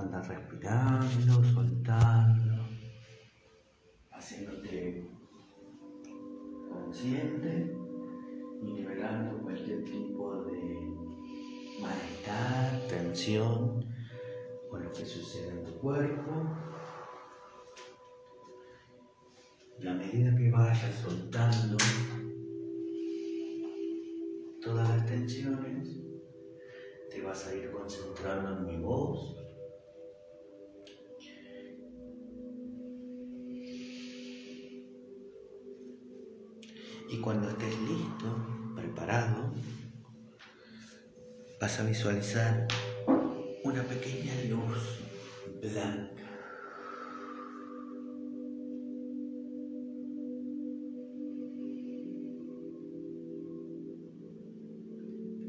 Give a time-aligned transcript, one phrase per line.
[0.00, 2.54] Anda respirando, soltando,
[4.10, 5.06] haciéndote
[6.70, 7.76] consciente
[8.62, 10.88] y liberando cualquier tipo de
[11.82, 13.84] malestar, tensión
[14.70, 16.56] o lo que sucede en tu cuerpo.
[19.80, 21.76] Y a medida que vayas soltando
[24.62, 25.94] todas las tensiones,
[27.10, 29.49] te vas a ir concentrando en mi voz.
[37.12, 39.52] Y cuando estés listo, preparado,
[41.60, 42.68] vas a visualizar
[43.64, 45.00] una pequeña luz
[45.60, 46.22] blanca.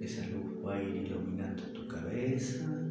[0.01, 2.90] Esa luz va a ir iluminando tu cabeza,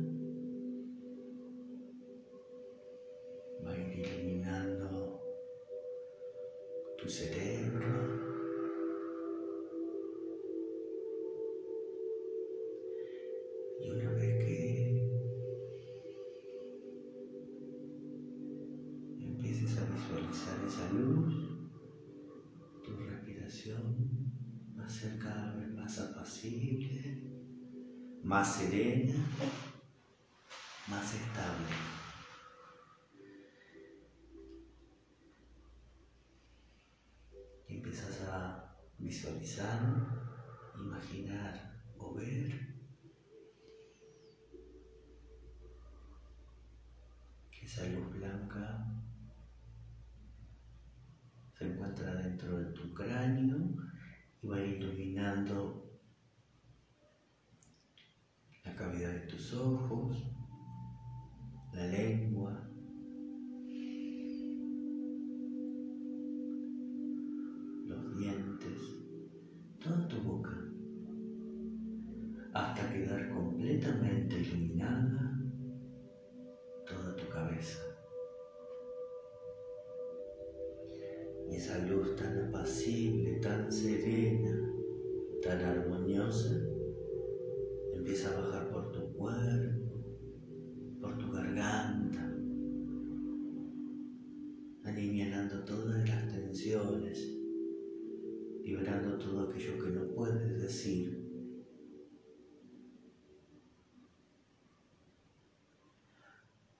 [28.30, 29.28] más serena,
[30.86, 31.66] más estable.
[37.66, 39.80] Y empiezas a visualizar,
[40.78, 42.50] imaginar o ver
[47.50, 48.86] que esa luz blanca
[51.58, 53.58] se encuentra dentro de tu cráneo
[54.40, 55.90] y va iluminando
[58.64, 60.16] la cavidad de tus ojos,
[61.72, 62.69] la lengua,
[95.50, 97.18] aliviando todas las tensiones,
[98.62, 101.18] liberando todo aquello que no puedes decir.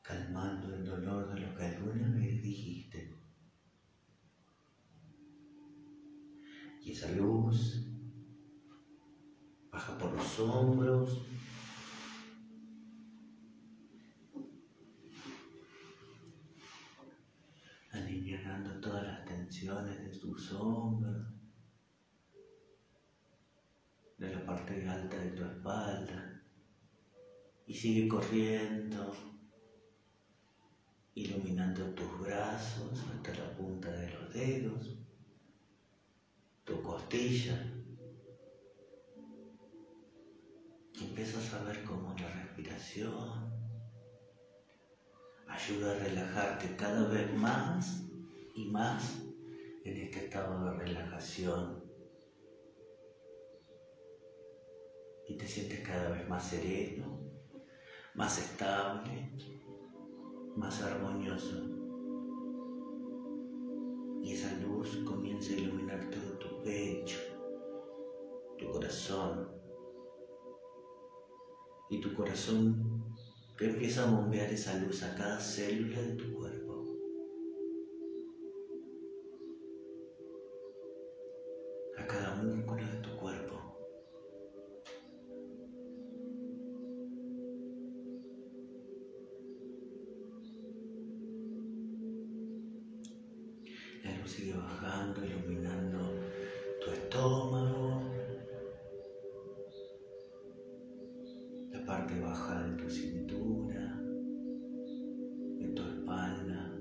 [0.03, 3.15] calmando el dolor de lo que alguna vez dijiste.
[6.83, 7.87] Y esa luz
[9.71, 11.23] baja por los hombros.
[17.93, 20.01] aliviando todas las tensiones
[20.53, 21.27] hombros,
[24.19, 26.43] de la parte alta de tu espalda,
[27.67, 29.13] y sigue corriendo,
[31.15, 34.99] iluminando tus brazos hasta la punta de los dedos,
[36.65, 37.73] tu costilla.
[40.95, 43.51] Y empiezas a ver cómo la respiración
[45.49, 48.03] ayuda a relajarte cada vez más
[48.55, 49.30] y más
[49.85, 51.83] en este estado de relajación.
[55.27, 57.21] Y te sientes cada vez más sereno,
[58.15, 59.33] más estable,
[60.57, 61.57] más armonioso.
[64.23, 67.19] Y esa luz comienza a iluminar todo tu pecho,
[68.59, 69.49] tu corazón.
[71.89, 73.15] Y tu corazón
[73.57, 76.50] que empieza a bombear esa luz a cada célula de tu cuerpo.
[94.31, 95.99] Sigue bajando, iluminando
[96.81, 98.03] tu estómago,
[101.73, 104.01] la parte baja de tu cintura,
[105.59, 106.73] de tu espalda.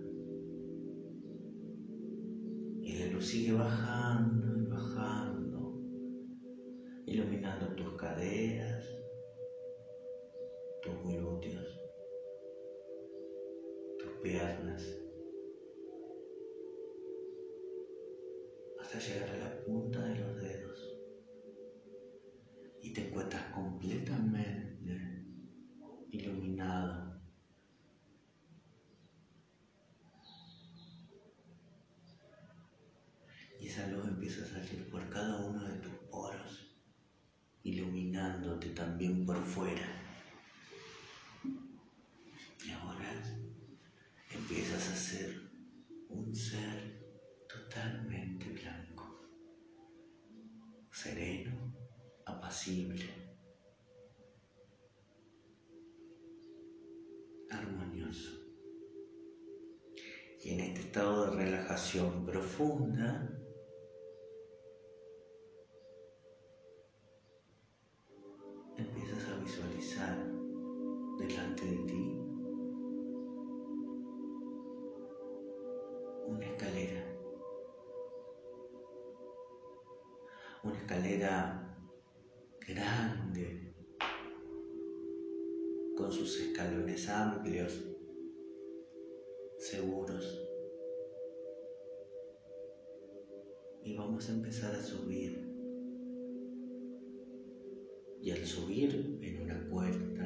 [2.82, 3.99] Y la luz sigue bajando
[57.50, 58.32] armonioso.
[60.44, 63.39] Y en este estado de relajación profunda,
[93.84, 95.48] Y vamos a empezar a subir.
[98.22, 100.19] Y al subir en una puerta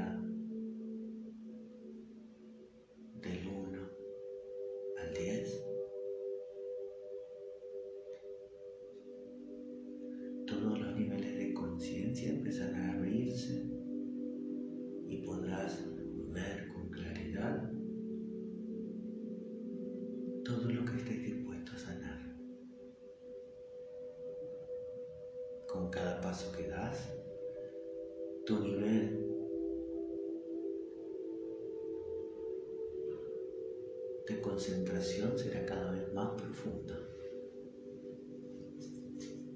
[35.04, 36.96] será cada vez más profundo.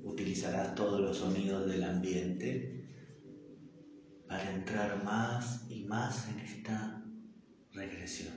[0.04, 2.86] Utilizarás todos los sonidos del ambiente
[4.28, 7.04] para entrar más y más en esta
[7.72, 8.34] regresión.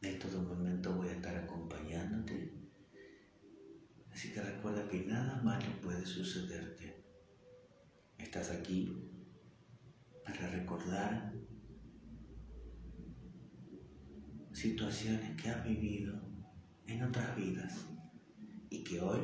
[0.00, 2.54] En todo momento voy a estar acompañándote,
[4.10, 7.04] así que recuerda que nada malo puede sucederte.
[8.18, 9.10] Estás aquí
[10.24, 11.31] para recordar
[14.62, 16.14] situaciones que has vivido
[16.86, 17.84] en otras vidas
[18.70, 19.20] y que hoy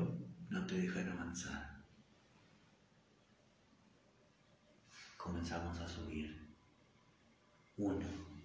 [0.50, 1.84] no te dejan avanzar.
[5.16, 6.44] Comenzamos a subir.
[7.76, 8.37] Uno.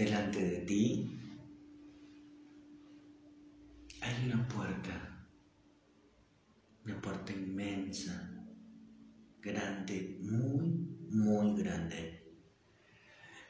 [0.00, 1.10] Delante de ti
[4.00, 5.26] hay una puerta,
[6.86, 8.32] una puerta inmensa,
[9.42, 10.70] grande, muy,
[11.10, 12.24] muy grande.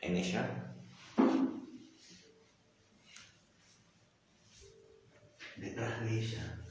[0.03, 0.75] En ella,
[5.57, 6.65] detrás de ella,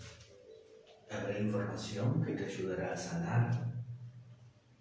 [1.09, 3.81] habrá información que te ayudará a sanar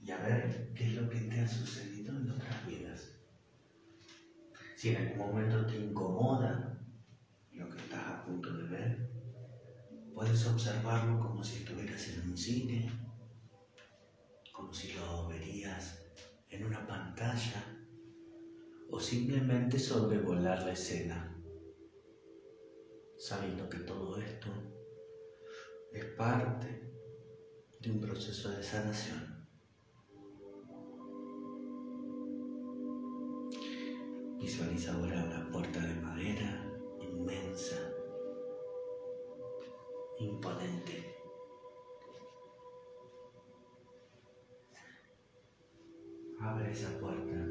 [0.01, 2.78] y a ver qué es lo que te ha sucedido en otras vidas.
[4.79, 6.79] Si en algún momento te incomoda
[7.51, 9.11] lo que estás a punto de ver,
[10.15, 12.89] puedes observarlo como si estuvieras en un cine,
[14.53, 16.01] como si lo verías
[16.51, 17.77] en una pantalla
[18.89, 21.37] o simplemente sobrevolar la escena,
[23.17, 24.49] sabiendo que todo esto
[25.93, 26.89] es parte
[27.81, 29.38] de un proceso de sanación.
[34.39, 36.65] Visualiza ahora una puerta de madera
[37.01, 37.77] inmensa,
[40.19, 41.15] imponente.
[46.41, 47.47] Abre esa puerta.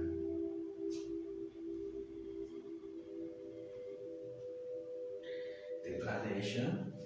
[5.84, 6.97] Detrás de ella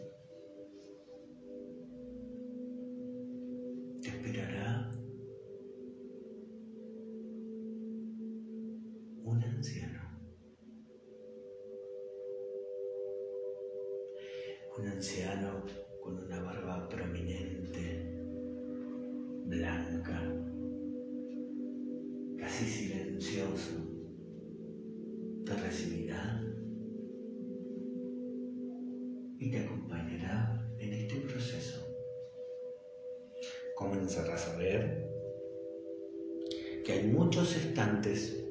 [37.01, 38.41] hay muchos estantes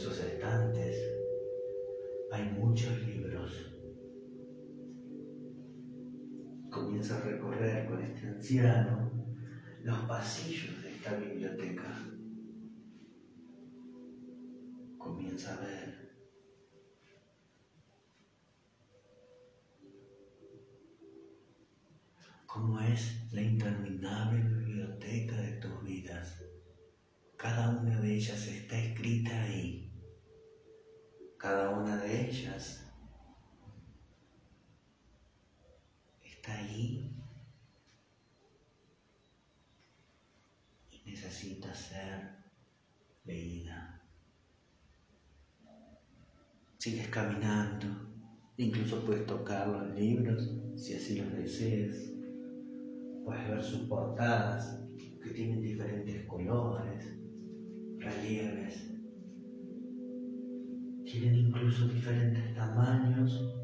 [0.00, 0.96] esos estantes
[2.32, 3.70] hay muchos libros.
[6.70, 9.10] Comienza a recorrer con este anciano
[9.82, 11.84] los pasillos de esta biblioteca.
[14.96, 15.89] Comienza a ver
[28.20, 29.90] ellas está escrita ahí.
[31.38, 32.86] Cada una de ellas
[36.22, 37.16] está ahí
[40.90, 42.36] y necesita ser
[43.24, 44.02] leída.
[46.76, 47.86] Sigues caminando,
[48.58, 51.96] incluso puedes tocar los libros si así los deseas.
[53.24, 54.78] Puedes ver sus portadas
[55.22, 57.19] que tienen diferentes colores,
[61.04, 63.59] tienen incluso diferentes tamaños,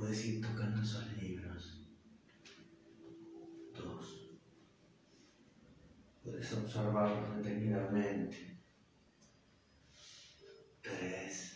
[0.00, 1.78] puedes ir tocando esos libros.
[3.74, 4.30] Dos,
[6.24, 8.58] puedes observarlos detenidamente.
[10.80, 11.54] Tres,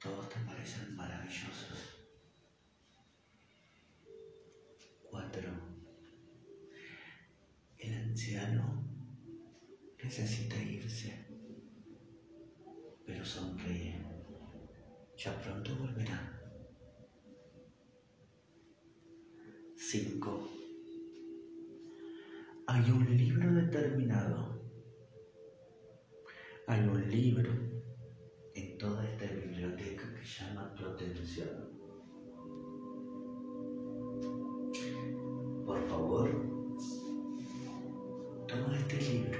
[0.00, 2.06] todos te parecen maravillosos.
[5.10, 5.50] Cuatro,
[7.78, 8.84] el anciano
[10.00, 11.26] necesita irse,
[13.04, 14.06] pero sonríe.
[15.16, 16.38] Ya pronto volverá.
[19.74, 20.46] Cinco,
[22.76, 24.60] hay un libro determinado.
[26.66, 27.50] Hay un libro
[28.54, 31.48] en toda esta biblioteca que llama tu atención.
[35.64, 36.28] Por favor,
[38.46, 39.38] toma este libro.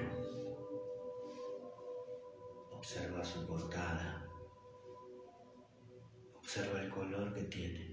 [2.70, 4.26] Observa su portada.
[6.36, 7.85] Observa el color que tiene.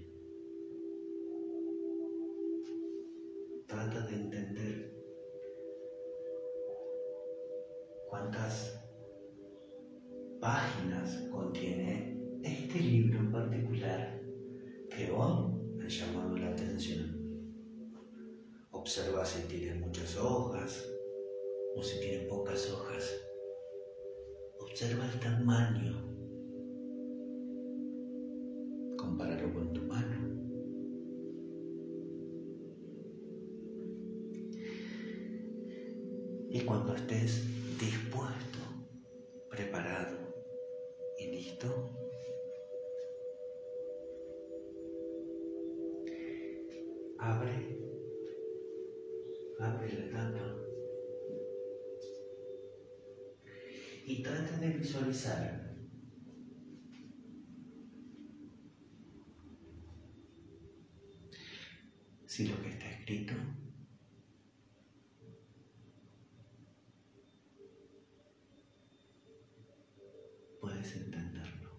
[47.18, 47.54] Abre,
[49.58, 50.10] abre.
[50.12, 50.64] La tapa
[54.06, 55.74] y trata de visualizar.
[62.26, 63.34] Si lo que está escrito
[70.60, 71.70] puedes entenderlo.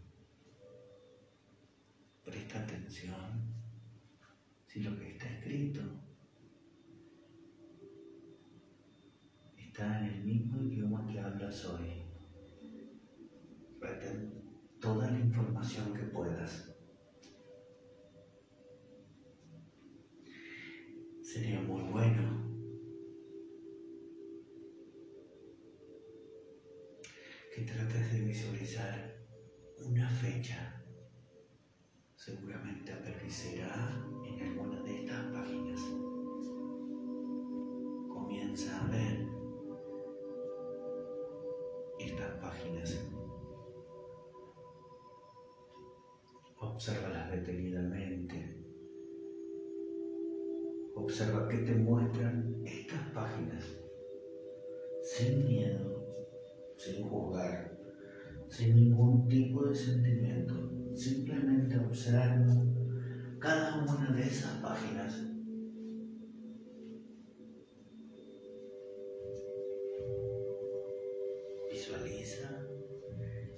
[2.24, 3.56] Presta atención
[4.76, 5.82] si lo que está escrito
[9.58, 12.04] está en el mismo idioma que hablas hoy.
[13.80, 14.34] Retén
[14.80, 16.76] toda la información que puedas.
[21.96, 22.28] Bueno
[27.54, 29.16] que trates de visualizar
[29.80, 30.84] una fecha.
[32.18, 35.80] Seguramente aparecerá en alguna de estas páginas.
[38.10, 39.26] Comienza a ver
[42.00, 43.08] estas páginas.
[46.60, 48.05] Obsérvalas detenidamente.
[51.16, 53.64] Observa qué te muestran estas páginas
[55.02, 56.06] sin miedo,
[56.76, 57.72] sin juzgar,
[58.50, 60.54] sin ningún tipo de sentimiento.
[60.94, 62.54] Simplemente observa
[63.40, 65.24] cada una de esas páginas.
[71.72, 72.60] Visualiza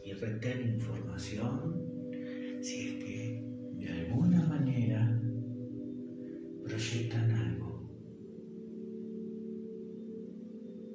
[0.04, 1.90] y retén información
[2.62, 3.44] si es que
[3.80, 5.27] de alguna manera
[6.68, 7.90] proyectan algo.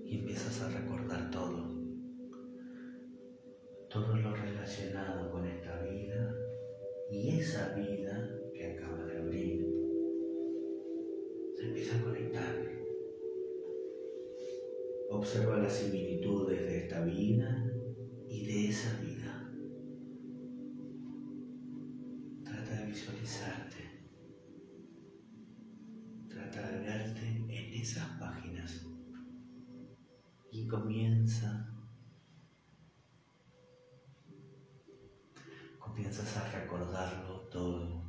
[0.05, 1.73] Y empiezas a recordar todo.
[3.89, 6.35] Todo lo relacionado con esta vida
[7.11, 9.67] y esa vida que acaba de abrir.
[11.57, 12.73] Se empieza a conectar.
[15.11, 17.71] Observa las similitudes de esta vida
[18.29, 19.12] y de esa vida.
[31.23, 31.69] Comienza.
[35.79, 38.03] Comienzas a recordarlo todo.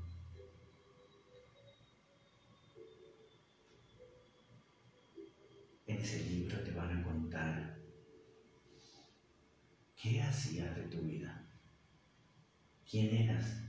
[5.85, 7.77] En ese libro te van a contar
[9.95, 11.45] qué hacías de tu vida,
[12.89, 13.61] quién eras.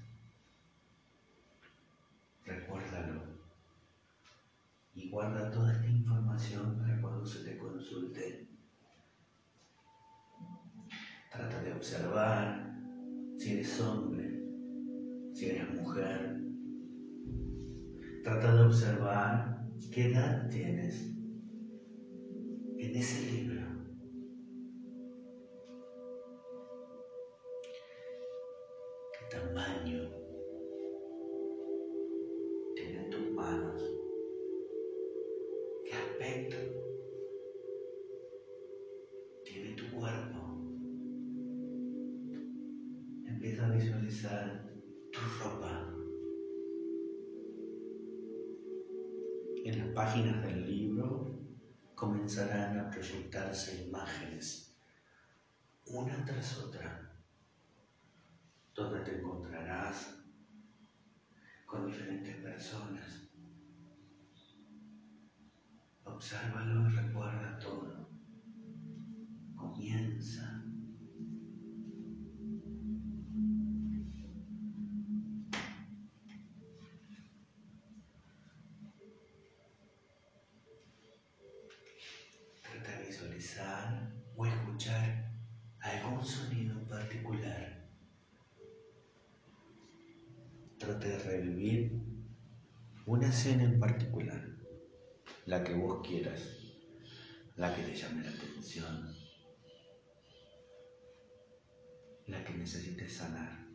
[2.47, 3.21] Recuérdalo
[4.95, 8.55] y guarda toda esta información para cuando se te consulte.
[11.35, 12.75] Trata de observar
[13.37, 14.43] si eres hombre,
[15.35, 16.41] si eres mujer.
[18.23, 19.61] Trata de observar
[19.93, 21.15] qué edad tienes
[22.79, 23.61] en ese libro.
[29.13, 30.24] ¿Qué tamaño
[43.45, 44.73] Empieza a visualizar
[45.13, 45.93] tu ropa.
[49.67, 51.39] En las páginas del libro
[51.95, 54.75] comenzarán a proyectarse imágenes,
[55.85, 57.23] una tras otra,
[58.75, 60.25] donde te encontrarás
[61.67, 63.29] con diferentes personas.
[66.05, 68.09] Obsérvalo y recuerda todo.
[69.55, 70.65] Comienza.
[82.63, 85.31] Trata de visualizar o escuchar
[85.81, 87.87] algún sonido en particular.
[90.79, 92.03] Trata de revivir
[93.27, 94.43] escena en particular,
[95.47, 96.41] la que vos quieras,
[97.57, 99.15] la que te llame la atención,
[102.27, 103.67] la que necesites sanar.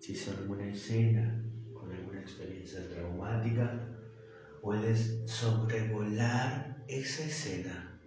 [0.00, 1.42] Si es alguna escena
[1.74, 3.96] con alguna experiencia traumática,
[4.62, 8.00] puedes sobrevolar esa escena.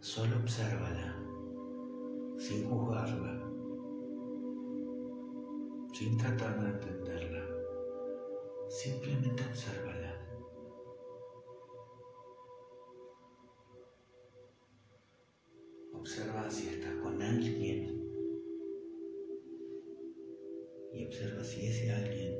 [0.00, 1.16] Solo obsérvala,
[2.38, 3.44] sin juzgarla,
[5.92, 7.07] sin tratar de entenderla.
[8.68, 10.14] Simplemente obsérvala.
[15.94, 17.98] Observa si estás con alguien
[20.92, 22.38] y observa si ese alguien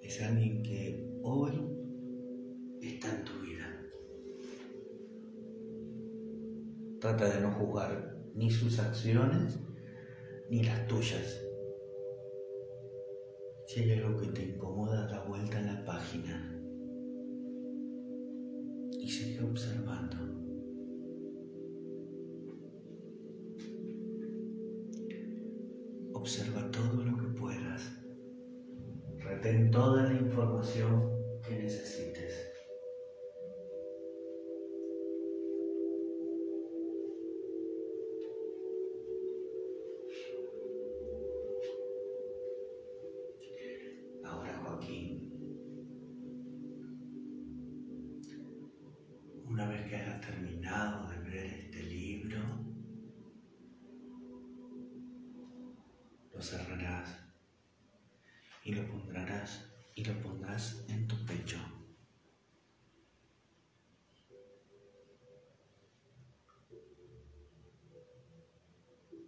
[0.00, 1.52] es alguien que hoy
[2.80, 3.86] está en tu vida.
[7.00, 9.58] Trata de no juzgar ni sus acciones
[10.48, 11.47] ni las tuyas.
[13.68, 16.58] Si hay algo que te incomoda, da vuelta a la página
[18.98, 20.16] y sigue observando.
[26.14, 26.67] Observa
[58.68, 61.58] y lo pondrás y lo pondrás en tu pecho.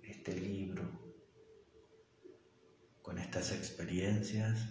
[0.03, 0.85] Este libro,
[3.01, 4.69] con estas experiencias,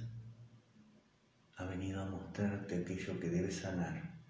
[1.57, 4.21] ha venido a mostrarte aquello que debes sanar,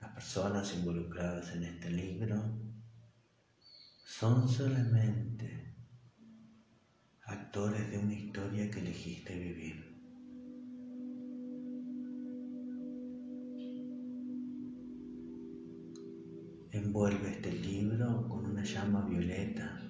[0.00, 2.36] las personas involucradas en este libro
[4.04, 5.73] son solamente
[7.54, 9.76] actores de una historia que elegiste vivir.
[16.72, 19.80] Envuelve este libro con una llama violeta.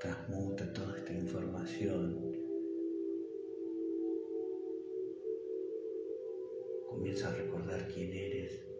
[0.00, 2.32] Transmuta toda esta información
[6.88, 8.77] Comienza a recordar quién eres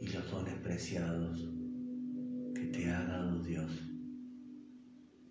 [0.00, 1.46] y los dones preciados
[2.54, 3.70] que te ha dado Dios.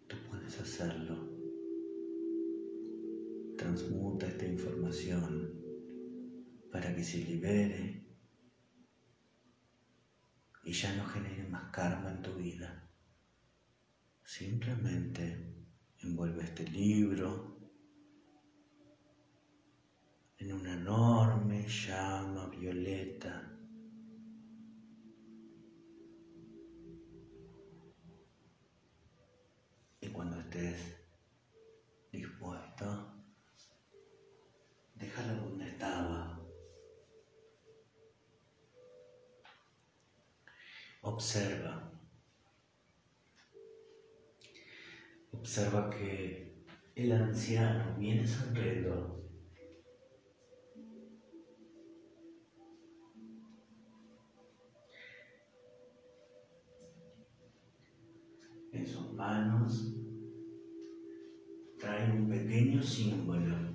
[0.08, 1.27] Tú puedes hacerlo.
[3.58, 5.60] Transmuta esta información
[6.71, 8.05] para que se libere
[10.63, 12.88] y ya no genere más karma en tu vida.
[14.23, 15.65] Simplemente
[16.03, 17.58] envuelve este libro
[20.38, 23.48] en una enorme llama violeta.
[30.49, 30.97] Estés
[32.12, 33.13] dispuesto,
[34.95, 36.39] déjalo donde estaba.
[41.01, 41.88] Observa.
[45.31, 46.51] Observa que
[46.95, 49.18] el anciano viene sonriendo
[62.49, 63.68] pequeno símbolo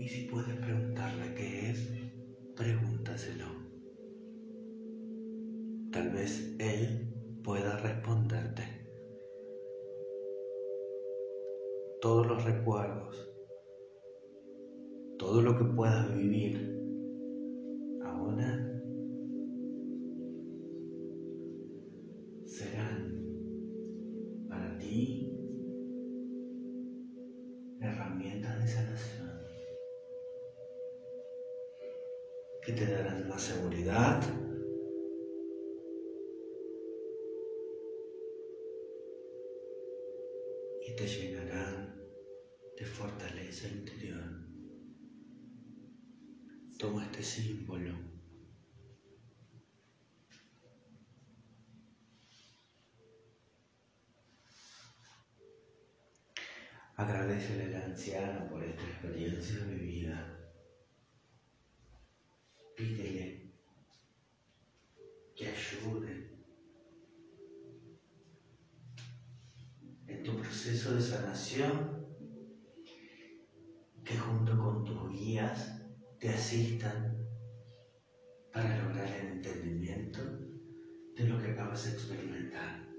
[0.00, 1.92] Y si puedes preguntarle qué es,
[2.56, 3.44] pregúntaselo.
[5.92, 7.12] Tal vez él
[7.44, 8.62] pueda responderte.
[12.00, 13.30] Todos los recuerdos,
[15.18, 16.69] todo lo que puedas vivir
[57.00, 60.36] Agradecele al anciano por esta experiencia vivida.
[62.76, 63.54] Pídele
[65.34, 66.30] que ayude
[70.08, 72.06] en tu proceso de sanación,
[74.04, 75.80] que junto con tus guías
[76.18, 77.16] te asistan
[78.52, 80.20] para lograr el entendimiento
[81.16, 82.89] de lo que acabas de experimentar.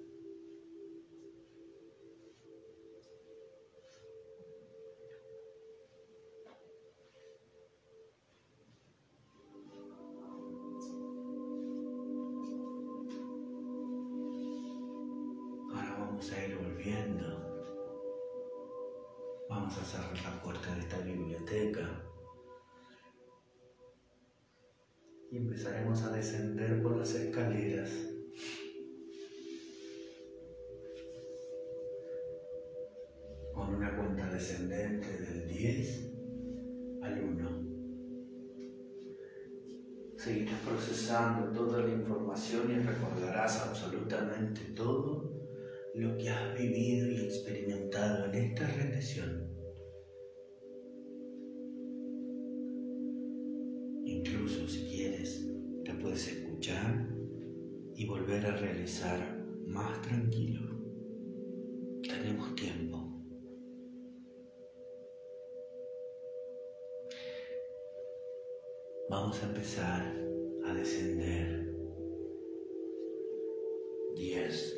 [19.61, 21.87] Vamos a cerrar la puerta de esta biblioteca.
[25.29, 27.91] Y empezaremos a descender por las escaleras.
[33.53, 36.09] Con una cuenta descendente del 10
[37.03, 37.61] al 1.
[40.17, 45.31] Seguirás procesando toda la información y recordarás absolutamente todo
[45.93, 49.50] lo que has vivido y experimentado en esta rendición.
[58.41, 60.61] Y volver a realizar más tranquilo.
[62.01, 62.97] Tenemos tiempo.
[69.09, 70.01] Vamos a empezar
[70.65, 71.71] a descender.
[74.15, 74.77] 10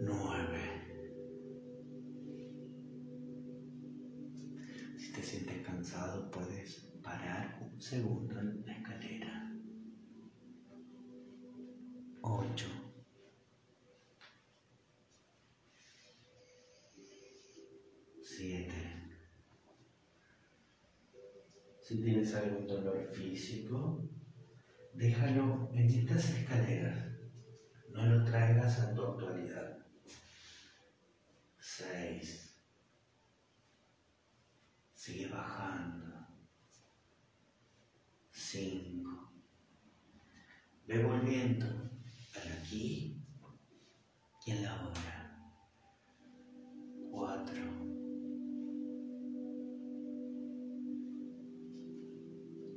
[0.00, 0.60] Nueve.
[4.96, 9.47] Si te sientes cansado, puedes parar un segundo en la escalera.
[12.30, 12.68] Ocho.
[18.22, 19.08] Siete.
[21.80, 24.06] Si tienes algún dolor físico,
[24.92, 26.98] déjalo en estas escaleras.
[27.88, 29.78] No lo traigas a tu actualidad.
[31.58, 32.60] Seis.
[34.92, 36.26] Sigue bajando.
[38.30, 39.32] Cinco.
[40.86, 41.87] Ve volviendo
[42.68, 43.16] aquí
[44.44, 45.52] y en la ahora.
[47.10, 47.62] Cuatro.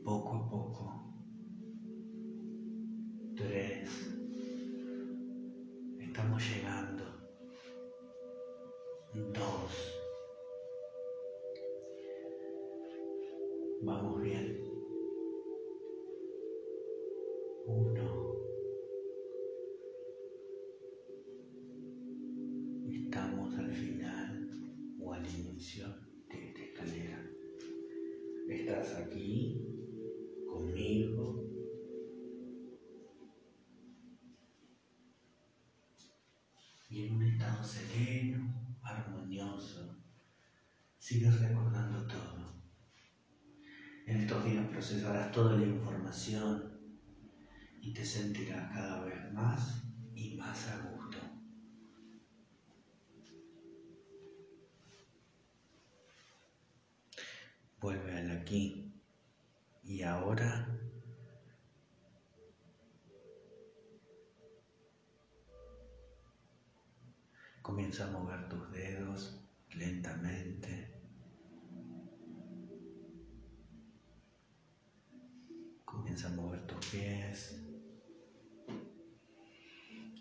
[0.03, 1.13] Poco a poco.
[3.35, 3.89] Tres.
[5.99, 7.03] Estamos llegando.
[9.13, 9.71] Dos.
[13.83, 14.60] Vamos bien.
[41.11, 42.63] Sigues recordando todo.
[44.07, 46.79] En estos días procesarás toda la información
[47.81, 49.83] y te sentirás cada vez más
[50.15, 51.17] y más a gusto.
[57.81, 58.93] Vuelve al aquí
[59.83, 60.65] y ahora
[67.61, 71.00] comienza a mover tus dedos lentamente.
[76.11, 77.55] Comienza a mover tus pies.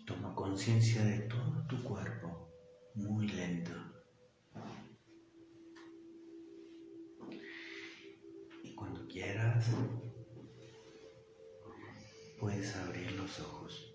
[0.07, 2.49] Toma conciencia de todo tu cuerpo,
[2.95, 3.73] muy lento.
[8.63, 9.67] Y cuando quieras,
[12.39, 13.90] puedes abrir los ojos.